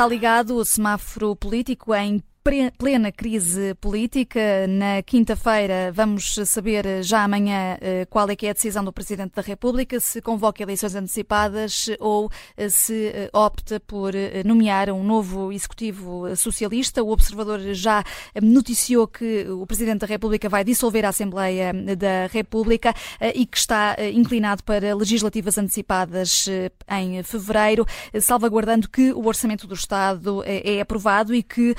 Está 0.00 0.08
ligado 0.08 0.56
o 0.56 0.64
semáforo 0.64 1.36
político 1.36 1.94
em 1.94 2.22
plena 2.42 3.12
crise 3.12 3.74
política. 3.74 4.66
Na 4.66 5.02
quinta-feira 5.02 5.92
vamos 5.92 6.36
saber 6.46 7.02
já 7.02 7.22
amanhã 7.22 7.76
eh, 7.80 8.06
qual 8.08 8.30
é 8.30 8.34
que 8.34 8.46
é 8.46 8.50
a 8.50 8.54
decisão 8.54 8.82
do 8.82 8.92
Presidente 8.92 9.34
da 9.34 9.42
República, 9.42 10.00
se 10.00 10.22
convoca 10.22 10.62
eleições 10.62 10.94
antecipadas 10.94 11.90
ou 12.00 12.30
eh, 12.56 12.70
se 12.70 13.08
eh, 13.08 13.30
opta 13.32 13.78
por 13.78 14.14
nomear 14.44 14.88
um 14.90 15.04
novo 15.04 15.52
Executivo 15.52 16.34
Socialista. 16.34 17.02
O 17.02 17.10
Observador 17.10 17.60
já 17.74 18.02
noticiou 18.42 19.06
que 19.06 19.46
o 19.48 19.66
Presidente 19.66 20.00
da 20.00 20.06
República 20.06 20.48
vai 20.48 20.64
dissolver 20.64 21.04
a 21.04 21.10
Assembleia 21.10 21.72
da 21.96 22.26
República 22.32 22.94
e 23.34 23.44
que 23.44 23.58
está 23.58 23.96
inclinado 24.12 24.64
para 24.64 24.94
legislativas 24.94 25.58
antecipadas 25.58 26.46
em 26.88 27.22
fevereiro, 27.22 27.86
salvaguardando 28.20 28.88
que 28.88 29.12
o 29.12 29.26
Orçamento 29.26 29.66
do 29.66 29.74
Estado 29.74 30.42
é 30.44 30.80
aprovado 30.80 31.34
e 31.34 31.42
que 31.42 31.74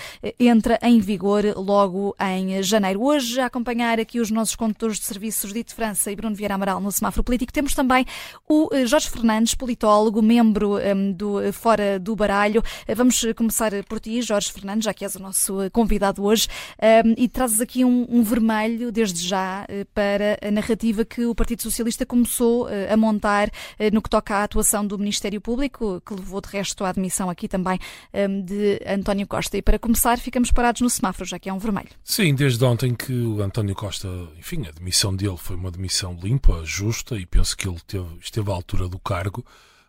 entra 0.51 0.77
em 0.81 0.99
vigor 0.99 1.43
logo 1.55 2.13
em 2.19 2.61
janeiro. 2.61 3.01
Hoje, 3.01 3.39
a 3.39 3.45
acompanhar 3.45 3.99
aqui 4.01 4.19
os 4.19 4.29
nossos 4.29 4.53
condutores 4.53 4.99
de 4.99 5.05
serviços 5.05 5.53
Dito 5.53 5.73
França 5.73 6.11
e 6.11 6.15
Bruno 6.15 6.35
Vieira 6.35 6.55
Amaral 6.55 6.81
no 6.81 6.91
semáforo 6.91 7.23
político, 7.23 7.53
temos 7.53 7.73
também 7.73 8.05
o 8.49 8.69
eh, 8.73 8.85
Jorge 8.85 9.09
Fernandes, 9.09 9.55
politólogo, 9.55 10.21
membro 10.21 10.77
ehm, 10.77 11.13
do 11.13 11.41
eh, 11.41 11.53
Fora 11.53 11.97
do 11.97 12.15
Baralho. 12.17 12.61
Eh, 12.85 12.93
vamos 12.93 13.25
começar 13.35 13.71
por 13.85 14.01
ti, 14.01 14.21
Jorge 14.21 14.51
Fernandes, 14.51 14.83
já 14.83 14.93
que 14.93 15.05
és 15.05 15.15
o 15.15 15.19
nosso 15.19 15.57
convidado 15.71 16.23
hoje, 16.23 16.47
ehm, 16.79 17.13
e 17.17 17.29
trazes 17.29 17.61
aqui 17.61 17.85
um, 17.85 18.05
um, 18.09 18.21
vermelho, 18.21 18.91
desde 18.91 19.25
já, 19.25 19.65
para 19.93 20.37
a 20.45 20.51
narrativa 20.51 21.05
que 21.05 21.25
o 21.25 21.33
Partido 21.33 21.61
Socialista 21.61 22.05
começou 22.05 22.67
a 22.91 22.97
montar 22.97 23.49
no 23.91 24.01
que 24.01 24.09
toca 24.09 24.35
à 24.35 24.43
atuação 24.43 24.85
do 24.85 24.97
Ministério 24.97 25.39
Público, 25.39 26.01
que 26.05 26.13
levou 26.13 26.41
de 26.41 26.49
resto 26.49 26.83
à 26.83 26.89
admissão 26.89 27.29
aqui 27.29 27.47
também 27.47 27.79
ehm, 28.13 28.41
de 28.41 28.81
António 28.85 29.27
Costa. 29.27 29.57
E 29.57 29.61
para 29.61 29.79
começar, 29.79 30.17
ficamos 30.17 30.40
ficamos 30.41 30.51
parados 30.51 30.81
no 30.81 30.89
semáforo, 30.89 31.29
já 31.29 31.37
que 31.37 31.49
é 31.49 31.53
um 31.53 31.59
vermelho. 31.59 31.89
Sim, 32.03 32.33
desde 32.33 32.63
ontem 32.63 32.95
que 32.95 33.13
o 33.13 33.41
António 33.41 33.75
Costa, 33.75 34.07
enfim, 34.37 34.65
a 34.67 34.71
demissão 34.71 35.15
dele 35.15 35.37
foi 35.37 35.55
uma 35.55 35.71
demissão 35.71 36.17
limpa, 36.21 36.63
justa, 36.65 37.17
e 37.17 37.25
penso 37.25 37.55
que 37.55 37.67
ele 37.67 37.79
teve, 37.85 38.07
esteve 38.19 38.49
à 38.49 38.53
altura 38.53 38.87
do 38.87 38.99
cargo, 38.99 39.45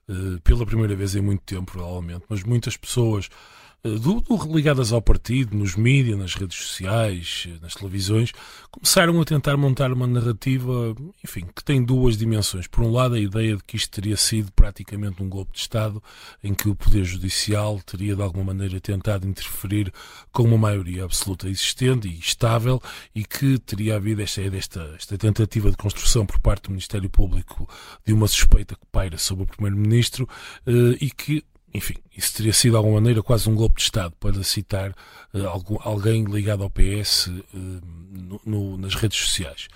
uh, 0.08 0.40
pela 0.42 0.66
primeira 0.66 0.94
vez 0.94 1.14
em 1.14 1.20
muito 1.20 1.42
tempo, 1.42 1.72
provavelmente, 1.72 2.24
mas 2.28 2.42
muitas 2.42 2.76
pessoas 2.76 3.28
eh, 3.28 3.61
do, 3.84 4.20
do, 4.20 4.54
ligadas 4.54 4.92
ao 4.92 5.02
partido, 5.02 5.56
nos 5.56 5.74
mídias, 5.74 6.16
nas 6.16 6.34
redes 6.34 6.56
sociais, 6.56 7.48
eh, 7.48 7.58
nas 7.60 7.74
televisões, 7.74 8.30
começaram 8.70 9.20
a 9.20 9.24
tentar 9.24 9.56
montar 9.56 9.92
uma 9.92 10.06
narrativa, 10.06 10.94
enfim, 11.24 11.48
que 11.54 11.64
tem 11.64 11.82
duas 11.82 12.16
dimensões. 12.16 12.68
Por 12.68 12.84
um 12.84 12.92
lado, 12.92 13.16
a 13.16 13.18
ideia 13.18 13.56
de 13.56 13.64
que 13.64 13.76
isto 13.76 13.90
teria 13.90 14.16
sido 14.16 14.52
praticamente 14.52 15.20
um 15.20 15.28
golpe 15.28 15.54
de 15.54 15.58
Estado, 15.58 16.00
em 16.44 16.54
que 16.54 16.68
o 16.68 16.76
Poder 16.76 17.02
Judicial 17.02 17.80
teria 17.84 18.14
de 18.14 18.22
alguma 18.22 18.44
maneira 18.44 18.80
tentado 18.80 19.26
interferir 19.26 19.92
com 20.30 20.44
uma 20.44 20.58
maioria 20.58 21.02
absoluta 21.04 21.48
existente 21.48 22.06
e 22.06 22.20
estável, 22.20 22.80
e 23.12 23.24
que 23.24 23.58
teria 23.58 23.96
havido 23.96 24.22
esta, 24.22 24.42
esta, 24.42 24.94
esta 24.96 25.18
tentativa 25.18 25.68
de 25.72 25.76
construção 25.76 26.24
por 26.24 26.38
parte 26.38 26.64
do 26.64 26.70
Ministério 26.70 27.10
Público 27.10 27.68
de 28.06 28.12
uma 28.12 28.28
suspeita 28.28 28.76
que 28.76 28.86
paira 28.92 29.18
sobre 29.18 29.42
o 29.42 29.46
Primeiro-Ministro, 29.48 30.28
eh, 30.68 30.98
e 31.00 31.10
que 31.10 31.44
enfim, 31.74 31.94
isso 32.16 32.34
teria 32.34 32.52
sido 32.52 32.72
de 32.72 32.76
alguma 32.76 32.96
maneira 32.96 33.22
quase 33.22 33.48
um 33.48 33.54
golpe 33.54 33.76
de 33.76 33.82
Estado, 33.82 34.14
para 34.20 34.42
citar 34.42 34.90
uh, 35.32 35.46
algum, 35.48 35.76
alguém 35.80 36.24
ligado 36.24 36.62
ao 36.62 36.70
PS 36.70 37.28
uh, 37.28 37.44
eh, 37.54 37.80
no, 38.10 38.40
no, 38.44 38.76
nas 38.76 38.94
redes 38.94 39.18
sociais. 39.18 39.68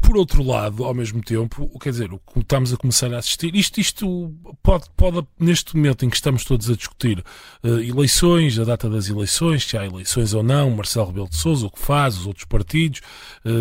Por 0.00 0.16
outro 0.16 0.42
lado, 0.42 0.84
ao 0.84 0.94
mesmo 0.94 1.22
tempo, 1.22 1.68
quer 1.80 1.90
dizer, 1.90 2.12
o 2.12 2.18
que 2.18 2.40
estamos 2.40 2.72
a 2.72 2.76
começar 2.76 3.12
a 3.12 3.18
assistir, 3.18 3.54
isto, 3.56 3.80
isto 3.80 4.32
pode, 4.62 4.84
pode, 4.96 5.26
neste 5.38 5.76
momento 5.76 6.04
em 6.04 6.10
que 6.10 6.16
estamos 6.16 6.44
todos 6.44 6.70
a 6.70 6.76
discutir 6.76 7.24
uh, 7.64 7.80
eleições, 7.80 8.58
a 8.58 8.64
data 8.64 8.88
das 8.88 9.08
eleições, 9.08 9.64
se 9.64 9.76
há 9.76 9.84
eleições 9.84 10.34
ou 10.34 10.42
não, 10.42 10.70
Marcelo 10.70 11.06
Rebelo 11.06 11.28
de 11.28 11.36
Sousa, 11.36 11.66
o 11.66 11.70
que 11.70 11.80
faz, 11.80 12.16
os 12.18 12.26
outros 12.26 12.44
partidos 12.44 13.00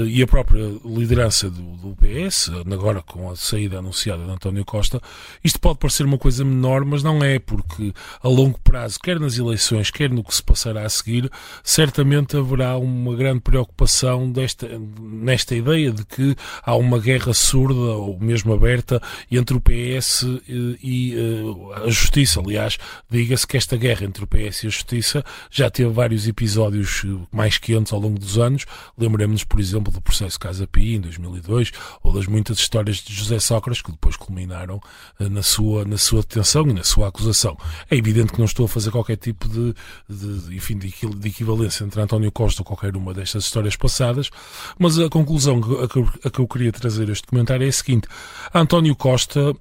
e 0.08 0.22
a 0.22 0.28
própria 0.28 0.64
liderança 0.86 1.50
do, 1.50 1.76
do, 1.78 1.96
PS, 1.96 2.50
agora 2.72 3.02
com 3.02 3.32
a 3.32 3.36
saída 3.36 3.80
anunciada 3.80 4.24
de 4.24 4.32
António 4.32 4.64
Costa, 4.64 5.02
isto 5.44 5.60
pode 5.60 5.80
parecer 5.80 6.06
uma 6.06 6.18
coisa 6.18 6.46
menor, 6.46 6.86
mas 6.86 7.02
não 7.02 7.24
é, 7.24 7.40
porque 7.40 7.94
a 8.22 8.28
longo 8.28 8.60
prazo, 8.60 9.00
quer 9.00 9.20
nas 9.20 9.38
eleições, 9.38 9.92
quer 9.92 10.10
no 10.10 10.24
que 10.24 10.34
se 10.34 10.44
passará 10.44 10.86
a 10.86 10.90
seguir, 10.90 11.30
certamente 11.64 12.36
haverá 12.36 12.78
uma 12.78 13.16
grande 13.16 13.42
preocupação 13.42 14.32
desta, 14.32 14.68
nesta 15.00 15.56
ideia 15.56 15.92
de 15.92 16.06
que 16.06 16.36
há 16.64 16.76
uma 16.76 17.00
guerra 17.00 17.34
surda 17.34 17.74
ou 17.74 18.20
mesmo 18.20 18.54
aberta 18.54 19.02
entre 19.32 19.56
o 19.56 19.62
PS 19.62 20.24
eh, 20.24 20.78
e 20.82 21.16
eh, 21.16 21.86
a 21.86 21.90
Justiça. 21.90 22.40
Aliás, 22.40 22.78
diga-se 23.10 23.48
que 23.48 23.58
esta 23.58 23.78
guerra 23.78 24.06
entre 24.06 24.24
o 24.24 24.28
PS 24.28 24.64
e 24.64 24.68
a 24.68 24.70
Justiça 24.70 25.24
já 25.50 25.70
teve 25.70 25.90
vários 25.90 26.28
episódios 26.28 27.04
eh, 27.06 27.28
mais 27.32 27.58
quentes 27.58 27.94
ao 27.94 28.00
longo 28.00 28.20
dos 28.20 28.38
anos. 28.38 28.66
Lembremos-nos, 28.98 29.44
por 29.44 29.60
exemplo, 29.60 29.92
do 29.92 30.02
processo 30.02 30.40
Casa 30.40 30.68
Pia 30.68 30.98
em 30.98 31.02
2002 31.02 31.72
ou 32.04 32.14
das 32.14 32.28
muitas 32.28 32.58
histórias 32.58 32.98
de 32.98 33.14
José 33.14 33.40
Sócrates 33.40 33.82
que 33.82 33.92
depois 33.92 34.16
culminaram 34.16 34.82
na 35.20 35.44
sua, 35.44 35.86
na 35.86 35.98
sua 35.98 36.22
detenção 36.22 36.68
e 36.68 36.74
na 36.74 36.84
sua 36.84 37.08
acusação. 37.08 37.58
É 37.90 38.01
evidente 38.02 38.34
que 38.34 38.40
não 38.40 38.46
estou 38.46 38.66
a 38.66 38.70
fazer 38.70 38.92
qualquer 38.92 39.18
tipo 39.18 39.48
de, 39.48 39.74
de, 40.10 40.56
enfim, 40.56 40.78
de 40.78 41.28
equivalência 41.28 41.84
entre 41.84 42.02
António 42.02 42.32
Costa 42.32 42.62
ou 42.62 42.66
qualquer 42.66 42.96
uma 42.96 43.14
destas 43.14 43.46
histórias 43.46 43.76
passadas, 43.76 44.30
mas 44.78 45.00
a 45.00 45.10
conclusão 45.10 45.62
que 45.62 46.28
a 46.28 46.30
que 46.30 46.40
eu 46.40 46.48
queria 46.48 46.72
trazer 46.72 47.10
este 47.10 47.28
comentário 47.28 47.66
é 47.66 47.70
a 47.70 47.72
seguinte: 47.72 48.08
António 48.54 48.96
Costa 48.96 49.56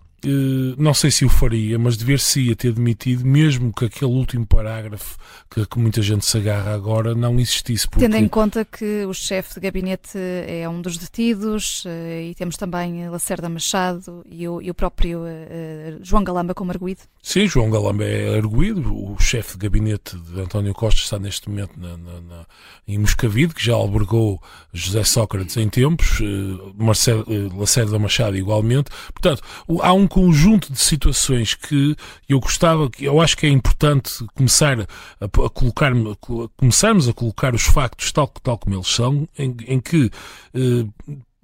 não 0.76 0.92
sei 0.94 1.10
se 1.10 1.24
o 1.24 1.28
faria, 1.28 1.78
mas 1.78 1.96
dever-se-ia 1.96 2.54
ter 2.54 2.72
demitido, 2.72 3.24
mesmo 3.24 3.72
que 3.72 3.86
aquele 3.86 4.10
último 4.10 4.46
parágrafo 4.46 5.16
que, 5.50 5.66
que, 5.66 5.78
muita 5.78 6.02
gente 6.02 6.24
se 6.24 6.36
agarra 6.36 6.74
agora 6.74 7.14
não 7.14 7.38
existisse. 7.38 7.88
Porque... 7.88 8.04
Tendo 8.04 8.16
em 8.16 8.28
conta 8.28 8.64
que 8.64 9.04
o 9.04 9.12
chefe 9.12 9.54
de 9.54 9.60
gabinete 9.60 10.18
é 10.46 10.68
um 10.68 10.80
dos 10.80 10.96
detidos 10.96 11.84
eh, 11.86 12.28
e 12.30 12.34
temos 12.34 12.56
também 12.56 13.08
Lacerda 13.08 13.48
Machado 13.48 14.24
e 14.28 14.46
o, 14.46 14.60
e 14.60 14.70
o 14.70 14.74
próprio 14.74 15.20
uh, 15.20 15.98
João 16.02 16.22
Galamba 16.22 16.54
como 16.54 16.70
arguído. 16.70 17.00
Sim, 17.22 17.46
João 17.46 17.70
Galamba 17.70 18.04
é 18.04 18.36
arguído. 18.36 18.94
O 18.94 19.18
chefe 19.18 19.52
de 19.52 19.58
gabinete 19.58 20.16
de 20.16 20.40
António 20.40 20.72
Costa 20.72 21.00
está 21.00 21.18
neste 21.18 21.48
momento 21.48 21.78
na, 21.78 21.96
na, 21.96 22.20
na, 22.20 22.46
em 22.86 22.98
Moscavide, 22.98 23.54
que 23.54 23.64
já 23.64 23.74
albergou 23.74 24.40
José 24.72 25.04
Sócrates 25.04 25.56
em 25.56 25.68
tempos, 25.68 26.20
uh, 26.20 26.74
Marcelo, 26.76 27.24
uh, 27.28 27.58
Lacerda 27.58 27.98
Machado 27.98 28.36
igualmente. 28.36 28.90
Portanto, 29.12 29.42
há 29.82 29.92
um 29.92 30.06
conjunto 30.10 30.72
de 30.72 30.78
situações 30.78 31.54
que 31.54 31.96
eu 32.28 32.40
gostava, 32.40 32.90
que 32.90 33.04
eu 33.04 33.20
acho 33.20 33.36
que 33.36 33.46
é 33.46 33.48
importante 33.48 34.12
começar 34.34 34.80
a, 34.80 35.24
a 35.24 35.50
colocar, 35.50 35.92
a, 35.92 36.48
começarmos 36.56 37.08
a 37.08 37.12
colocar 37.12 37.54
os 37.54 37.62
factos 37.62 38.10
tal, 38.10 38.26
tal 38.42 38.58
como 38.58 38.74
eles 38.74 38.88
são, 38.88 39.28
em, 39.38 39.56
em 39.66 39.80
que 39.80 40.10
eh, 40.52 40.84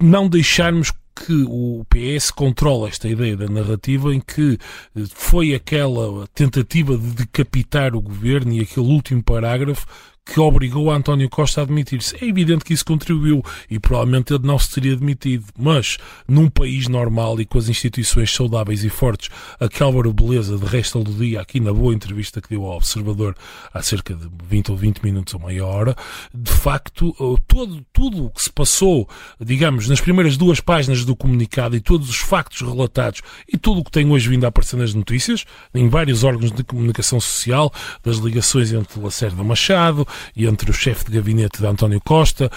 não 0.01 0.27
deixarmos 0.27 0.91
que 1.25 1.45
o 1.47 1.83
PS 1.89 2.29
controla 2.29 2.89
esta 2.89 3.07
ideia 3.07 3.35
da 3.35 3.47
narrativa 3.47 4.13
em 4.13 4.19
que 4.19 4.59
eh, 4.95 5.03
foi 5.13 5.55
aquela 5.55 6.27
tentativa 6.27 6.97
de 6.97 7.11
decapitar 7.13 7.95
o 7.95 8.01
governo 8.01 8.53
e 8.53 8.59
aquele 8.59 8.87
último 8.87 9.23
parágrafo 9.23 9.87
que 10.27 10.39
obrigou 10.39 10.91
António 10.91 11.29
Costa 11.29 11.61
a 11.61 11.63
admitir-se. 11.63 12.15
É 12.21 12.27
evidente 12.27 12.65
que 12.65 12.73
isso 12.73 12.85
contribuiu 12.85 13.43
e 13.69 13.79
provavelmente 13.79 14.33
ele 14.33 14.45
não 14.45 14.59
se 14.59 14.71
teria 14.71 14.95
demitido, 14.95 15.45
mas 15.57 15.97
num 16.27 16.49
país 16.49 16.87
normal 16.87 17.39
e 17.39 17.45
com 17.45 17.57
as 17.57 17.69
instituições 17.69 18.33
saudáveis 18.33 18.83
e 18.83 18.89
fortes, 18.89 19.29
a 19.59 19.83
Álvaro 19.83 20.11
Beleza, 20.11 20.57
de 20.57 20.65
resto 20.65 21.03
do 21.03 21.13
dia, 21.13 21.41
aqui 21.41 21.59
na 21.59 21.73
boa 21.73 21.93
entrevista 21.93 22.41
que 22.41 22.49
deu 22.49 22.65
ao 22.65 22.77
Observador 22.77 23.35
há 23.73 23.81
cerca 23.81 24.13
de 24.13 24.27
20 24.49 24.71
ou 24.71 24.77
20 24.77 25.03
minutos 25.03 25.33
ou 25.33 25.39
meia 25.39 25.65
hora, 25.65 25.95
de 26.33 26.51
facto, 26.51 27.15
eh, 27.19 27.41
todo, 27.47 27.85
tudo 27.93 28.25
o 28.25 28.29
que 28.29 28.43
se 28.43 28.51
passou, 28.51 29.07
digamos, 29.39 29.87
nas 29.87 30.01
primeiras 30.01 30.35
duas 30.35 30.59
páginas 30.59 31.05
do 31.05 31.15
comunicado 31.15 31.75
e 31.75 31.79
todos 31.79 32.09
os 32.09 32.17
factos 32.17 32.61
relatados 32.61 33.21
e 33.51 33.57
tudo 33.57 33.81
o 33.81 33.83
que 33.83 33.91
tem 33.91 34.09
hoje 34.11 34.27
vindo 34.27 34.43
a 34.45 34.49
aparecer 34.49 34.77
nas 34.77 34.93
notícias, 34.93 35.45
em 35.73 35.87
vários 35.87 36.23
órgãos 36.23 36.51
de 36.51 36.63
comunicação 36.63 37.19
social, 37.19 37.71
das 38.03 38.17
ligações 38.17 38.73
entre 38.73 38.99
Lacerda 38.99 39.43
Machado, 39.43 40.07
entre 40.35 40.69
o 40.69 40.73
chefe 40.73 41.05
de 41.05 41.17
gabinete 41.17 41.59
de 41.59 41.67
António 41.67 42.01
Costa, 42.01 42.51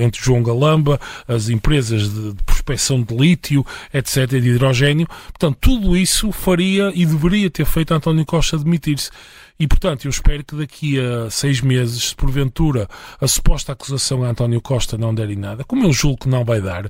entre 0.00 0.22
João 0.22 0.42
Galamba, 0.42 1.00
as 1.26 1.48
empresas 1.48 2.12
de, 2.12 2.32
de 2.32 2.44
prospecção 2.44 3.02
de 3.02 3.14
lítio, 3.14 3.64
etc., 3.92 4.26
de 4.28 4.48
hidrogênio. 4.50 5.06
Portanto, 5.06 5.56
tudo 5.60 5.96
isso 5.96 6.32
faria 6.32 6.92
e 6.94 7.04
deveria 7.04 7.50
ter 7.50 7.64
feito 7.64 7.94
António 7.94 8.24
Costa 8.24 8.58
demitir-se. 8.58 9.10
E, 9.58 9.66
portanto, 9.66 10.04
eu 10.04 10.10
espero 10.10 10.44
que 10.44 10.54
daqui 10.54 11.00
a 11.00 11.28
seis 11.30 11.60
meses, 11.60 12.10
se 12.10 12.14
porventura 12.14 12.88
a 13.20 13.26
suposta 13.26 13.72
acusação 13.72 14.22
a 14.22 14.28
António 14.28 14.60
Costa 14.60 14.96
não 14.96 15.12
der 15.12 15.30
em 15.30 15.36
nada, 15.36 15.64
como 15.64 15.84
eu 15.84 15.92
julgo 15.92 16.18
que 16.18 16.28
não 16.28 16.44
vai 16.44 16.60
dar, 16.60 16.86
eh, 16.86 16.88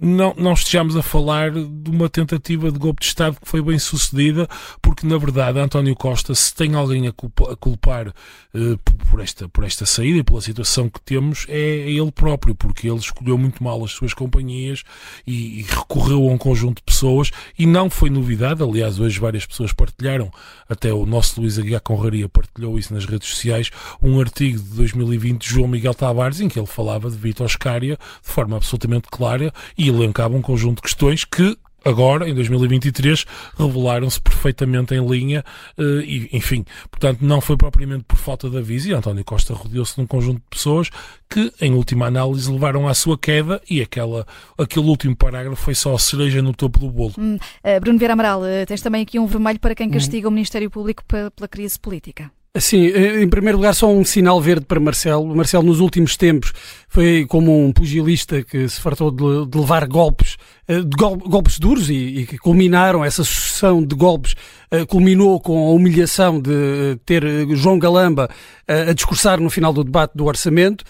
não, 0.00 0.34
não 0.36 0.52
estejamos 0.52 0.96
a 0.96 1.02
falar 1.02 1.52
de 1.52 1.90
uma 1.90 2.08
tentativa 2.08 2.70
de 2.70 2.78
golpe 2.78 3.00
de 3.00 3.06
Estado 3.06 3.38
que 3.40 3.48
foi 3.48 3.62
bem 3.62 3.78
sucedida, 3.78 4.46
porque, 4.82 5.06
na 5.06 5.16
verdade, 5.16 5.58
António 5.58 5.96
Costa, 5.96 6.34
se 6.34 6.54
tem 6.54 6.74
alguém 6.74 7.08
a 7.08 7.12
culpar 7.12 8.08
eh, 8.54 8.76
por, 9.10 9.20
esta, 9.20 9.48
por 9.48 9.64
esta 9.64 9.86
saída 9.86 10.18
e 10.18 10.22
pela 10.22 10.40
situação 10.40 10.90
que 10.90 11.00
temos, 11.00 11.46
é 11.48 11.90
ele 11.90 12.12
próprio, 12.12 12.54
porque 12.54 12.88
ele 12.88 12.98
escolheu 12.98 13.38
muito 13.38 13.62
mal 13.64 13.82
as 13.84 13.92
suas 13.92 14.12
companhias 14.12 14.82
e, 15.26 15.60
e 15.60 15.62
recorreu 15.62 16.28
a 16.28 16.32
um 16.32 16.38
conjunto 16.38 16.76
de 16.76 16.82
pessoas 16.82 17.30
e 17.58 17.64
não 17.64 17.88
foi 17.88 18.10
novidade, 18.10 18.62
aliás, 18.62 19.00
hoje 19.00 19.18
várias 19.18 19.46
pessoas 19.46 19.72
partilharam, 19.72 20.30
até 20.68 20.89
o 20.92 21.06
nosso 21.06 21.40
Luís 21.40 21.58
Aguiar 21.58 21.80
Conraria 21.80 22.28
partilhou 22.28 22.78
isso 22.78 22.92
nas 22.92 23.04
redes 23.04 23.28
sociais, 23.28 23.70
um 24.02 24.20
artigo 24.20 24.58
de 24.58 24.76
2020 24.76 25.42
de 25.42 25.48
João 25.48 25.68
Miguel 25.68 25.94
Tavares 25.94 26.40
em 26.40 26.48
que 26.48 26.58
ele 26.58 26.66
falava 26.66 27.10
de 27.10 27.16
Vitor 27.16 27.48
Scária 27.48 27.96
de 27.96 28.28
forma 28.28 28.56
absolutamente 28.56 29.08
clara 29.10 29.52
e 29.76 29.88
elencava 29.88 30.36
um 30.36 30.42
conjunto 30.42 30.76
de 30.76 30.82
questões 30.82 31.24
que 31.24 31.56
agora, 31.84 32.28
em 32.28 32.34
2023, 32.34 33.24
revelaram-se 33.58 34.20
perfeitamente 34.20 34.94
em 34.94 35.06
linha 35.06 35.44
uh, 35.78 36.00
e, 36.00 36.28
enfim, 36.32 36.64
portanto, 36.90 37.20
não 37.22 37.40
foi 37.40 37.56
propriamente 37.56 38.04
por 38.04 38.16
falta 38.16 38.48
de 38.48 38.58
aviso 38.58 38.90
e 38.90 38.92
António 38.92 39.24
Costa 39.24 39.54
rodeou-se 39.54 39.94
de 39.94 40.00
um 40.00 40.06
conjunto 40.06 40.38
de 40.38 40.48
pessoas 40.50 40.90
que, 41.28 41.52
em 41.60 41.74
última 41.74 42.06
análise, 42.06 42.50
levaram 42.50 42.88
à 42.88 42.94
sua 42.94 43.18
queda 43.18 43.60
e 43.68 43.80
aquela, 43.80 44.26
aquele 44.58 44.86
último 44.86 45.14
parágrafo 45.16 45.62
foi 45.62 45.74
só 45.74 45.94
a 45.94 45.98
cereja 45.98 46.42
no 46.42 46.52
topo 46.52 46.78
do 46.78 46.90
bolo. 46.90 47.14
Hum, 47.18 47.36
uh, 47.36 47.80
Bruno 47.80 47.98
Vieira 47.98 48.14
Amaral, 48.14 48.40
uh, 48.42 48.66
tens 48.66 48.82
também 48.82 49.02
aqui 49.02 49.18
um 49.18 49.26
vermelho 49.26 49.60
para 49.60 49.74
quem 49.74 49.88
hum. 49.88 49.92
castiga 49.92 50.28
hum. 50.28 50.30
o 50.30 50.34
Ministério 50.34 50.70
Público 50.70 51.04
pela 51.04 51.48
crise 51.48 51.78
política. 51.78 52.30
Sim, 52.58 52.86
em 52.86 53.28
primeiro 53.28 53.58
lugar, 53.58 53.72
só 53.76 53.88
um 53.88 54.04
sinal 54.04 54.40
verde 54.40 54.66
para 54.66 54.80
Marcelo. 54.80 55.36
Marcelo, 55.36 55.64
nos 55.64 55.78
últimos 55.78 56.16
tempos, 56.16 56.52
foi 56.88 57.24
como 57.28 57.64
um 57.64 57.72
pugilista 57.72 58.42
que 58.42 58.68
se 58.68 58.80
fartou 58.80 59.12
de, 59.12 59.56
levar 59.56 59.86
golpes, 59.86 60.36
eh, 60.66 60.80
de 60.80 60.96
gol, 60.96 61.16
golpes 61.16 61.60
duros 61.60 61.88
e, 61.88 62.26
que 62.28 62.36
culminaram, 62.38 63.04
essa 63.04 63.22
sucessão 63.22 63.80
de 63.80 63.94
golpes 63.94 64.34
uh, 64.72 64.84
culminou 64.88 65.38
com 65.38 65.68
a 65.68 65.70
humilhação 65.70 66.40
de 66.40 66.98
ter 67.06 67.22
João 67.54 67.78
Galamba 67.78 68.28
a 68.66 68.92
discursar 68.94 69.40
no 69.40 69.48
final 69.48 69.72
do 69.72 69.84
debate 69.84 70.14
do 70.16 70.24
orçamento. 70.24 70.84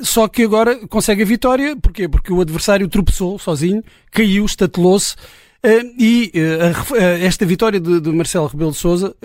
Só 0.00 0.26
que 0.26 0.42
agora 0.42 0.86
consegue 0.88 1.22
a 1.22 1.26
vitória. 1.26 1.76
Porquê? 1.76 2.08
Porque 2.08 2.32
o 2.32 2.40
adversário 2.40 2.88
tropeçou 2.88 3.38
sozinho, 3.38 3.84
caiu, 4.10 4.46
estatelou-se 4.46 5.14
e 5.98 6.32
uh, 6.36 6.96
esta 7.20 7.44
vitória 7.44 7.80
de, 7.80 8.12
Marcelo 8.12 8.46
Rebelo 8.46 8.70
de 8.70 8.76
Sousa 8.76 9.16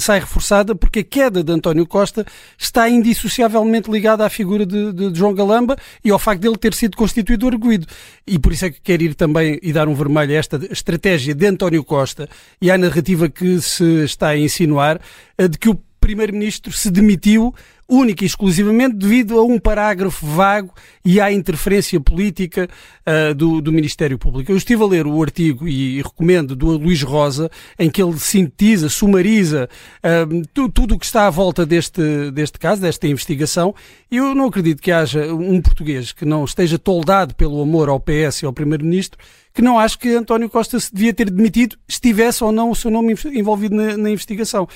sai 0.00 0.20
reforçada 0.20 0.76
porque 0.76 1.00
a 1.00 1.04
queda 1.04 1.42
de 1.42 1.52
António 1.52 1.84
Costa 1.86 2.24
está 2.56 2.88
indissociavelmente 2.88 3.90
ligada 3.90 4.24
à 4.24 4.30
figura 4.30 4.64
de, 4.64 5.12
João 5.12 5.34
Galamba 5.34 5.76
e 6.04 6.10
ao 6.10 6.20
facto 6.20 6.42
dele 6.42 6.56
ter 6.56 6.72
sido 6.72 6.96
constituído 6.96 7.48
arguído. 7.48 7.86
E 8.24 8.38
por 8.38 8.52
isso 8.52 8.66
é 8.66 8.70
que 8.70 8.80
quero 8.80 9.02
ir 9.02 9.14
também 9.14 9.58
e 9.60 9.72
dar 9.72 9.88
um 9.88 9.94
vermelho 9.94 10.32
a 10.32 10.36
esta 10.36 10.60
estratégia 10.70 11.34
de 11.34 11.46
António 11.46 11.82
Costa 11.82 12.28
e 12.60 12.70
à 12.70 12.78
narrativa 12.78 13.28
que 13.28 13.60
se 13.60 14.04
está 14.04 14.28
a 14.28 14.38
insinuar 14.38 15.00
de 15.36 15.58
que 15.58 15.68
o 15.68 15.74
Primeiro-Ministro 16.02 16.72
se 16.72 16.90
demitiu 16.90 17.54
única 17.88 18.24
e 18.24 18.26
exclusivamente 18.26 18.96
devido 18.96 19.38
a 19.38 19.44
um 19.44 19.58
parágrafo 19.58 20.26
vago 20.26 20.72
e 21.04 21.20
à 21.20 21.32
interferência 21.32 22.00
política 22.00 22.68
uh, 23.06 23.34
do, 23.34 23.60
do, 23.60 23.72
Ministério 23.72 24.18
Público. 24.18 24.50
Eu 24.50 24.56
estive 24.56 24.82
a 24.82 24.86
ler 24.86 25.06
o 25.06 25.22
artigo 25.22 25.68
e, 25.68 25.98
e 25.98 26.02
recomendo 26.02 26.56
do 26.56 26.70
Luís 26.76 27.02
Rosa, 27.02 27.50
em 27.78 27.90
que 27.90 28.02
ele 28.02 28.18
sintetiza, 28.18 28.88
sumariza 28.88 29.68
uh, 29.98 30.42
tu, 30.54 30.68
tudo 30.68 30.94
o 30.94 30.98
que 30.98 31.04
está 31.04 31.26
à 31.26 31.30
volta 31.30 31.66
deste, 31.66 32.30
deste 32.30 32.58
caso, 32.58 32.80
desta 32.80 33.06
investigação. 33.06 33.74
Eu 34.10 34.34
não 34.34 34.46
acredito 34.46 34.80
que 34.82 34.92
haja 34.92 35.32
um 35.32 35.60
português 35.60 36.12
que 36.12 36.24
não 36.24 36.44
esteja 36.44 36.78
toldado 36.78 37.34
pelo 37.34 37.60
amor 37.60 37.88
ao 37.88 38.00
PS 38.00 38.42
e 38.42 38.46
ao 38.46 38.52
Primeiro-Ministro 38.52 39.18
que 39.54 39.60
não 39.60 39.78
acho 39.78 39.98
que 39.98 40.08
António 40.14 40.48
Costa 40.48 40.80
se 40.80 40.92
devia 40.94 41.12
ter 41.12 41.28
demitido, 41.28 41.76
estivesse 41.86 42.42
ou 42.42 42.50
não 42.50 42.70
o 42.70 42.74
seu 42.74 42.90
nome 42.90 43.14
envolvido 43.34 43.74
na, 43.74 43.98
na 43.98 44.10
investigação 44.10 44.66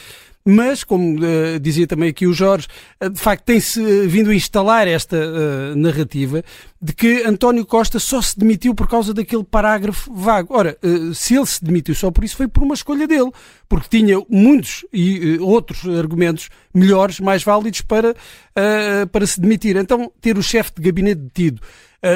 mas, 0.49 0.85
como 0.85 1.19
uh, 1.19 1.59
dizia 1.61 1.89
também 1.89 2.11
aqui 2.11 2.25
o 2.25 2.33
Jorge, 2.33 2.69
uh, 3.03 3.11
de 3.11 3.19
facto 3.19 3.43
tem-se 3.45 3.81
uh, 3.81 4.09
vindo 4.09 4.31
a 4.31 4.35
instalar 4.35 4.87
esta 4.87 5.75
narrativa 5.75 6.45
de 6.81 6.93
que 6.93 7.25
António 7.25 7.67
Costa 7.67 7.99
só 7.99 8.23
se 8.23 8.39
demitiu 8.39 8.73
por 8.73 8.89
causa 8.89 9.13
daquele 9.13 9.43
parágrafo 9.43 10.13
vago. 10.15 10.55
Ora, 10.55 10.79
se 11.15 11.35
ele 11.35 11.47
se 11.47 11.65
demitiu 11.65 11.95
só 11.97 12.13
por 12.13 12.23
isso, 12.23 12.37
foi 12.37 12.47
por 12.47 12.63
uma 12.63 12.75
escolha 12.75 13.09
dele, 13.09 13.33
porque 13.69 13.89
tinha 13.89 14.23
muitos 14.29 14.85
e 14.93 15.39
outros 15.41 15.85
argumentos 15.99 16.49
melhores, 16.73 17.19
mais 17.19 17.43
válidos 17.43 17.81
para, 17.81 18.15
para 19.11 19.27
se 19.27 19.41
demitir. 19.41 19.77
Então, 19.77 20.13
ter 20.21 20.39
o 20.39 20.43
chefe 20.43 20.73
de 20.77 20.83
gabinete 20.83 21.23
detido, 21.23 21.61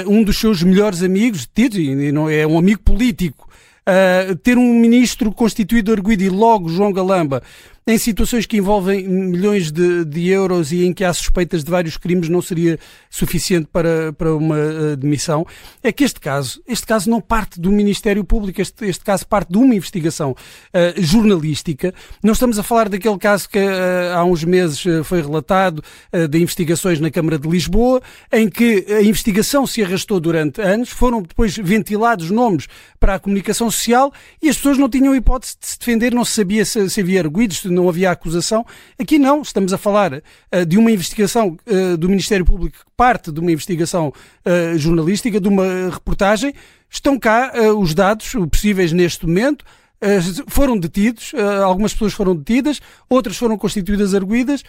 um 0.07 0.23
dos 0.23 0.39
seus 0.39 0.63
melhores 0.63 1.03
amigos 1.03 1.47
detidos, 1.47 1.79
e 1.79 2.13
não 2.13 2.29
é 2.29 2.47
um 2.47 2.59
amigo 2.59 2.81
político, 2.83 3.51
Uh, 3.81 4.37
ter 4.37 4.59
um 4.59 4.75
ministro 4.75 5.33
constituído 5.33 5.91
arguido 5.91 6.23
e 6.23 6.29
logo 6.29 6.69
João 6.69 6.93
Galamba 6.93 7.43
em 7.87 7.99
situações 7.99 8.47
que 8.47 8.57
envolvem 8.57 9.09
milhões 9.09 9.73
de, 9.73 10.05
de, 10.05 10.29
euros 10.29 10.71
e 10.71 10.85
em 10.85 10.93
que 10.93 11.05
há 11.05 11.13
suspeitas 11.13 11.65
de 11.65 11.71
vários 11.71 11.97
crimes 11.97 12.29
não 12.29 12.43
seria 12.43 12.79
suficiente 13.09 13.69
para, 13.73 14.13
para 14.13 14.35
uma 14.35 14.57
uh, 14.57 14.97
demissão, 14.97 15.47
é 15.83 15.91
que 15.91 16.05
este 16.05 16.21
caso, 16.21 16.63
este 16.69 16.87
caso 16.87 17.11
não 17.11 17.21
parte 17.21 17.61
do 17.61 17.73
Ministério 17.73 18.23
Público, 18.23 18.61
este, 18.61 18.85
este 18.87 19.05
caso 19.05 19.27
parte 19.27 19.51
de 19.51 19.59
uma 19.59 19.75
investigação 19.75 20.33
uh, 20.33 21.03
jornalística. 21.03 21.93
Não 22.23 22.33
estamos 22.33 22.59
a 22.59 22.63
falar 22.63 22.89
daquele 22.89 23.19
caso 23.19 23.49
que 23.49 23.59
uh, 23.59 24.15
há 24.15 24.25
uns 24.25 24.45
meses 24.45 24.83
foi 25.05 25.23
relatado, 25.23 25.83
de 26.29 26.39
investigações 26.39 27.01
na 27.01 27.11
Câmara 27.11 27.39
de 27.39 27.49
Lisboa, 27.49 28.01
em 28.33 28.49
que 28.49 28.87
a 28.89 29.03
investigação 29.03 29.67
se 29.67 29.83
arrastou 29.83 30.21
durante 30.21 30.61
anos, 30.61 30.91
foram 30.91 31.23
depois 31.23 31.57
ventilados 31.57 32.31
nomes 32.31 32.67
para 32.99 33.15
a 33.15 33.19
comunicação 33.19 33.71
social 33.71 34.13
e 34.43 34.49
as 34.49 34.57
pessoas 34.57 34.79
não 34.79 34.89
tinham 34.89 35.15
hipótese 35.15 35.57
de 35.61 35.67
se 35.67 35.79
defender, 35.79 36.13
não 36.13 36.25
se 36.25 36.33
sabia 36.33 36.65
se, 36.65 36.89
se 36.91 37.01
havia 37.01 37.21
arguidos, 37.21 37.65
não 37.71 37.89
havia 37.89 38.11
acusação. 38.11 38.65
Aqui 38.99 39.19
não, 39.19 39.43
estamos 39.43 39.73
a 39.73 39.79
falar 39.79 40.13
uh, 40.15 40.67
de 40.67 40.79
uma 40.79 40.91
investigação 40.91 41.57
uh, 41.67 41.97
do 41.97 42.09
Ministério 42.09 42.45
Público 42.45 42.79
que 42.79 42.85
parte 42.97 43.33
de 43.33 43.41
uma 43.41 43.53
investigação 43.53 44.09
uh, 44.09 44.79
jornalística, 44.79 45.41
de 45.41 45.49
uma 45.49 45.91
reportagem. 45.91 46.55
Estão 46.89 47.19
cá 47.19 47.53
os 47.79 47.95
dados 47.95 48.33
possíveis 48.51 48.93
neste 48.93 49.25
momento. 49.25 49.65
Eh, 50.03 50.19
foram 50.47 50.79
detidos, 50.79 51.33
eh, 51.35 51.63
algumas 51.63 51.93
pessoas 51.93 52.15
foram 52.15 52.35
detidas, 52.35 52.81
outras 53.09 53.37
foram 53.37 53.59
constituídas 53.59 54.15
arguídas. 54.15 54.65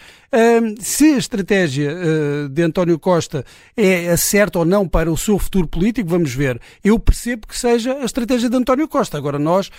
Se 0.78 1.14
a 1.14 1.16
estratégia 1.16 1.90
eh, 1.90 2.48
de 2.50 2.62
António 2.62 2.98
Costa 2.98 3.44
é 3.74 4.14
certa 4.16 4.58
ou 4.58 4.64
não 4.64 4.86
para 4.86 5.10
o 5.10 5.16
seu 5.16 5.38
futuro 5.38 5.66
político, 5.66 6.08
vamos 6.08 6.34
ver. 6.34 6.60
Eu 6.84 6.98
percebo 6.98 7.46
que 7.46 7.58
seja 7.58 7.94
a 7.94 8.04
estratégia 8.04 8.50
de 8.50 8.56
António 8.56 8.86
Costa. 8.86 9.16
Agora, 9.16 9.38
nós, 9.38 9.70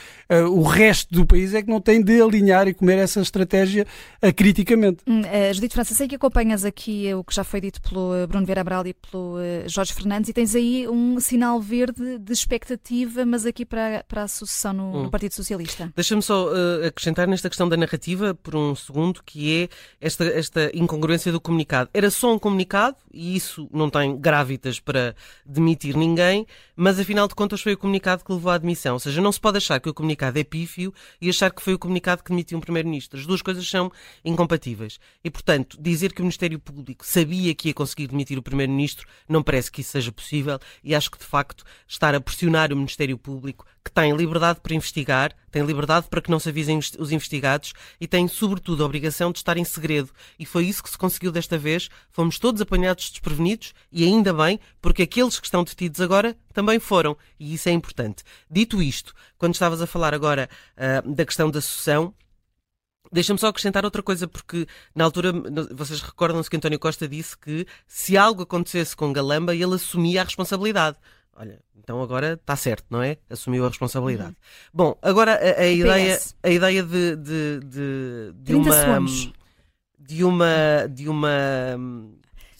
o 0.49 0.63
resto 0.63 1.13
do 1.13 1.25
país, 1.25 1.53
é 1.53 1.61
que 1.61 1.69
não 1.69 1.79
tem 1.79 2.01
de 2.01 2.21
alinhar 2.21 2.67
e 2.67 2.73
comer 2.73 2.97
essa 2.97 3.21
estratégia 3.21 3.85
criticamente. 4.35 4.99
Hum, 5.07 5.21
Judito 5.53 5.73
França, 5.75 5.93
sei 5.93 6.07
que 6.07 6.15
acompanhas 6.15 6.65
aqui 6.65 7.13
o 7.13 7.23
que 7.23 7.33
já 7.35 7.43
foi 7.43 7.61
dito 7.61 7.81
pelo 7.81 8.27
Bruno 8.27 8.45
Vera 8.45 8.61
Abral 8.61 8.85
e 8.87 8.93
pelo 8.93 9.37
Jorge 9.67 9.93
Fernandes 9.93 10.29
e 10.29 10.33
tens 10.33 10.55
aí 10.55 10.87
um 10.87 11.19
sinal 11.19 11.59
verde 11.61 12.17
de 12.17 12.33
expectativa, 12.33 13.25
mas 13.25 13.45
aqui 13.45 13.65
para, 13.65 14.03
para 14.07 14.23
a 14.23 14.27
sucessão 14.27 14.73
no, 14.73 14.83
hum. 14.83 15.03
no 15.03 15.11
Partido 15.11 15.33
Socialista. 15.33 15.42
Socialista. 15.43 15.91
Deixa-me 15.95 16.21
só 16.21 16.47
uh, 16.47 16.87
acrescentar 16.87 17.27
nesta 17.27 17.49
questão 17.49 17.67
da 17.67 17.75
narrativa 17.75 18.33
por 18.33 18.55
um 18.55 18.73
segundo, 18.75 19.21
que 19.23 19.63
é 19.63 19.69
esta, 19.99 20.23
esta 20.25 20.71
incongruência 20.73 21.31
do 21.31 21.41
comunicado. 21.41 21.89
Era 21.93 22.09
só 22.09 22.33
um 22.33 22.39
comunicado, 22.39 22.95
e 23.13 23.35
isso 23.35 23.69
não 23.71 23.89
tem 23.89 24.17
grávidas 24.17 24.79
para 24.79 25.15
demitir 25.45 25.95
ninguém, 25.97 26.47
mas 26.75 26.99
afinal 26.99 27.27
de 27.27 27.35
contas 27.35 27.61
foi 27.61 27.73
o 27.73 27.77
comunicado 27.77 28.23
que 28.23 28.31
levou 28.31 28.51
à 28.51 28.55
admissão. 28.55 28.93
Ou 28.93 28.99
seja, 28.99 29.21
não 29.21 29.31
se 29.31 29.39
pode 29.39 29.57
achar 29.57 29.79
que 29.79 29.89
o 29.89 29.93
comunicado 29.93 30.39
é 30.39 30.43
pífio 30.43 30.93
e 31.21 31.29
achar 31.29 31.51
que 31.51 31.61
foi 31.61 31.73
o 31.73 31.79
comunicado 31.79 32.23
que 32.23 32.29
demitiu 32.29 32.57
um 32.57 32.61
Primeiro-Ministro. 32.61 33.19
As 33.19 33.25
duas 33.25 33.41
coisas 33.41 33.67
são 33.67 33.91
incompatíveis. 34.23 34.99
E, 35.23 35.29
portanto, 35.29 35.77
dizer 35.79 36.13
que 36.13 36.21
o 36.21 36.23
Ministério 36.23 36.57
Público 36.59 37.05
sabia 37.05 37.53
que 37.53 37.67
ia 37.67 37.73
conseguir 37.73 38.07
demitir 38.07 38.37
o 38.37 38.41
Primeiro-Ministro 38.41 39.07
não 39.27 39.43
parece 39.43 39.71
que 39.71 39.81
isso 39.81 39.91
seja 39.91 40.11
possível 40.11 40.57
e 40.83 40.95
acho 40.95 41.11
que, 41.11 41.17
de 41.17 41.25
facto, 41.25 41.63
estar 41.87 42.15
a 42.15 42.21
pressionar 42.21 42.71
o 42.71 42.75
Ministério 42.75 43.17
Público 43.17 43.65
que 43.83 43.91
tem 43.91 44.15
liberdade 44.15 44.61
para 44.61 44.73
investigar, 44.73 45.35
tem 45.51 45.63
liberdade 45.63 46.07
para 46.09 46.21
que 46.21 46.31
não 46.31 46.39
se 46.39 46.49
avisem 46.49 46.79
os 46.97 47.11
investigados 47.11 47.73
e 47.99 48.07
tem, 48.07 48.27
sobretudo, 48.27 48.81
a 48.81 48.85
obrigação 48.85 49.31
de 49.31 49.39
estar 49.39 49.57
em 49.57 49.63
segredo. 49.63 50.09
E 50.39 50.45
foi 50.45 50.65
isso 50.65 50.81
que 50.81 50.89
se 50.89 50.97
conseguiu 50.97 51.31
desta 51.31 51.57
vez. 51.57 51.89
Fomos 52.09 52.39
todos 52.39 52.61
apanhados 52.61 53.09
desprevenidos 53.09 53.73
e 53.91 54.03
ainda 54.05 54.33
bem, 54.33 54.59
porque 54.81 55.03
aqueles 55.03 55.39
que 55.39 55.47
estão 55.47 55.63
detidos 55.63 55.99
agora 55.99 56.35
também 56.53 56.79
foram. 56.79 57.17
E 57.39 57.53
isso 57.53 57.67
é 57.67 57.73
importante. 57.73 58.23
Dito 58.49 58.81
isto, 58.81 59.13
quando 59.37 59.53
estavas 59.53 59.81
a 59.81 59.87
falar 59.87 60.13
agora 60.13 60.49
uh, 60.77 61.13
da 61.13 61.25
questão 61.25 61.51
da 61.51 61.59
sucessão, 61.61 62.13
Deixa-me 63.11 63.37
só 63.37 63.49
acrescentar 63.49 63.85
outra 63.85 64.01
coisa, 64.01 64.27
porque 64.27 64.65
na 64.95 65.03
altura 65.03 65.31
vocês 65.71 66.01
recordam-se 66.01 66.49
que 66.49 66.57
António 66.57 66.79
Costa 66.79 67.07
disse 67.07 67.37
que 67.37 67.67
se 67.85 68.17
algo 68.17 68.41
acontecesse 68.41 68.95
com 68.95 69.13
Galamba, 69.13 69.53
ele 69.53 69.75
assumia 69.75 70.21
a 70.21 70.23
responsabilidade. 70.23 70.97
Olha, 71.35 71.59
então 71.77 72.01
agora 72.01 72.33
está 72.33 72.55
certo, 72.55 72.85
não 72.89 73.01
é? 73.01 73.17
Assumiu 73.29 73.65
a 73.65 73.69
responsabilidade. 73.69 74.29
Uhum. 74.29 74.35
Bom, 74.73 74.97
agora 75.01 75.33
a, 75.33 75.61
a 75.61 75.67
ideia, 75.67 76.19
a 76.41 76.49
ideia 76.49 76.83
de, 76.83 77.15
de, 77.15 77.59
de, 77.59 78.33
de 78.35 78.55
uma. 78.55 78.73
Segundos. 78.73 79.33
De 79.99 80.23
uma. 80.23 80.87
De 80.89 81.09
uma 81.09 81.29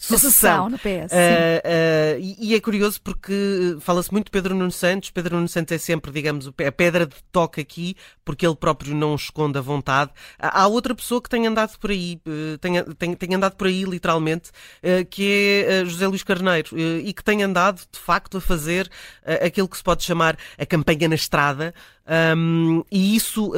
sucessão 0.04 0.68
no 0.68 0.78
PS. 0.78 0.84
Uh, 0.84 1.16
uh, 1.16 2.20
e, 2.20 2.50
e, 2.50 2.54
é 2.54 2.60
curioso 2.60 3.00
porque 3.02 3.76
fala-se 3.80 4.12
muito 4.12 4.26
de 4.26 4.30
Pedro 4.30 4.54
Nuno 4.54 4.70
Santos. 4.70 5.10
Pedro 5.10 5.36
Nuno 5.36 5.48
Santos 5.48 5.72
é 5.72 5.78
sempre, 5.78 6.12
digamos, 6.12 6.48
a 6.48 6.72
pedra 6.72 7.06
de 7.06 7.16
toque 7.32 7.60
aqui, 7.60 7.96
porque 8.24 8.46
ele 8.46 8.56
próprio 8.56 8.94
não 8.94 9.14
esconde 9.14 9.58
a 9.58 9.60
vontade. 9.60 10.10
Há 10.38 10.66
outra 10.66 10.94
pessoa 10.94 11.20
que 11.22 11.28
tem 11.28 11.46
andado 11.46 11.78
por 11.78 11.90
aí, 11.90 12.20
uh, 12.26 12.58
tem, 12.58 12.82
tem, 12.94 13.14
tem, 13.14 13.34
andado 13.34 13.56
por 13.56 13.66
aí 13.66 13.84
literalmente, 13.84 14.50
que 15.10 15.64
é 15.66 15.84
José 15.84 16.06
Luís 16.06 16.22
Carneiro, 16.22 16.78
e 16.78 17.12
que 17.12 17.24
tem 17.24 17.42
andado 17.42 17.82
de 17.90 17.98
facto 17.98 18.36
a 18.38 18.40
fazer 18.40 18.90
aquilo 19.44 19.68
que 19.68 19.76
se 19.76 19.82
pode 19.82 20.02
chamar 20.02 20.36
a 20.58 20.66
campanha 20.66 21.08
na 21.08 21.14
estrada. 21.14 21.74
Um, 22.36 22.84
e 22.90 23.16
isso 23.16 23.52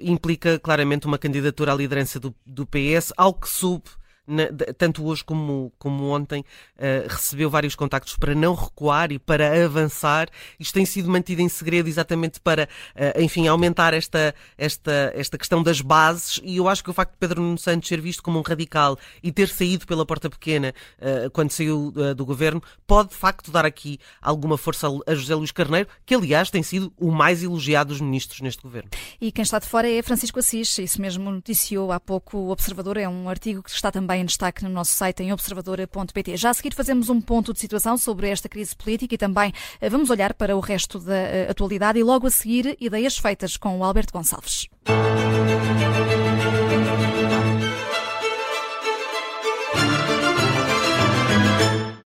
implica 0.00 0.58
claramente 0.58 1.06
uma 1.06 1.18
candidatura 1.18 1.72
à 1.72 1.74
liderança 1.74 2.18
do, 2.18 2.34
do 2.44 2.66
PS, 2.66 3.12
ao 3.16 3.34
que 3.34 3.48
soube 3.48 3.90
na, 4.26 4.44
tanto 4.76 5.04
hoje 5.04 5.24
como, 5.24 5.72
como 5.78 6.08
ontem, 6.08 6.40
uh, 6.40 7.08
recebeu 7.08 7.48
vários 7.48 7.74
contactos 7.74 8.16
para 8.16 8.34
não 8.34 8.54
recuar 8.54 9.12
e 9.12 9.18
para 9.18 9.64
avançar. 9.64 10.28
Isto 10.58 10.74
tem 10.74 10.84
sido 10.84 11.10
mantido 11.10 11.42
em 11.42 11.48
segredo 11.48 11.88
exatamente 11.88 12.40
para, 12.40 12.68
uh, 12.94 13.20
enfim, 13.20 13.46
aumentar 13.46 13.94
esta, 13.94 14.34
esta, 14.58 15.12
esta 15.14 15.38
questão 15.38 15.62
das 15.62 15.80
bases. 15.80 16.40
E 16.42 16.56
eu 16.56 16.68
acho 16.68 16.82
que 16.82 16.90
o 16.90 16.92
facto 16.92 17.12
de 17.12 17.18
Pedro 17.18 17.42
Nuno 17.42 17.58
Santos 17.58 17.88
ser 17.88 18.00
visto 18.00 18.22
como 18.22 18.38
um 18.38 18.42
radical 18.42 18.98
e 19.22 19.30
ter 19.30 19.48
saído 19.48 19.86
pela 19.86 20.04
porta 20.04 20.28
pequena 20.28 20.74
uh, 20.98 21.30
quando 21.30 21.50
saiu 21.50 21.92
do 22.14 22.26
governo 22.26 22.62
pode 22.86 23.10
de 23.10 23.14
facto 23.14 23.50
dar 23.50 23.64
aqui 23.64 23.98
alguma 24.20 24.58
força 24.58 24.88
a 25.06 25.14
José 25.14 25.34
Luís 25.34 25.52
Carneiro, 25.52 25.88
que 26.04 26.14
aliás 26.14 26.50
tem 26.50 26.62
sido 26.62 26.92
o 26.98 27.10
mais 27.10 27.42
elogiado 27.42 27.88
dos 27.88 28.00
ministros 28.00 28.40
neste 28.40 28.62
governo. 28.62 28.90
E 29.20 29.30
quem 29.30 29.42
está 29.42 29.58
de 29.58 29.66
fora 29.66 29.88
é 29.88 30.02
Francisco 30.02 30.38
Assis, 30.38 30.78
isso 30.78 31.00
mesmo 31.00 31.30
noticiou 31.30 31.92
há 31.92 32.00
pouco 32.00 32.36
o 32.38 32.50
Observador, 32.50 32.96
é 32.96 33.08
um 33.08 33.28
artigo 33.28 33.62
que 33.62 33.70
está 33.70 33.90
também 33.90 34.15
em 34.16 34.24
destaque 34.24 34.64
no 34.64 34.70
nosso 34.70 34.92
site 34.92 35.22
em 35.22 35.32
observadora.pt. 35.32 36.36
Já 36.36 36.50
a 36.50 36.54
seguir 36.54 36.74
fazemos 36.74 37.08
um 37.08 37.20
ponto 37.20 37.52
de 37.52 37.60
situação 37.60 37.96
sobre 37.96 38.28
esta 38.28 38.48
crise 38.48 38.74
política 38.74 39.14
e 39.14 39.18
também 39.18 39.52
eh, 39.80 39.88
vamos 39.88 40.10
olhar 40.10 40.34
para 40.34 40.56
o 40.56 40.60
resto 40.60 40.98
da 40.98 41.14
eh, 41.14 41.50
atualidade 41.50 41.98
e 41.98 42.02
logo 42.02 42.26
a 42.26 42.30
seguir 42.30 42.76
ideias 42.80 43.18
feitas 43.18 43.56
com 43.56 43.78
o 43.78 43.84
Alberto 43.84 44.12
Gonçalves. 44.12 44.68